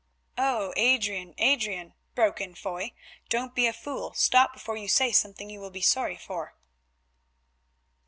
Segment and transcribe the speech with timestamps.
[0.39, 0.73] "Oh!
[0.77, 2.93] Adrian, Adrian," broke in Foy,
[3.29, 6.55] "don't be a fool; stop before you say something you will be sorry for."